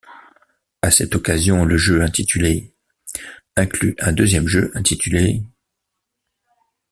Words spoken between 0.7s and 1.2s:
À cette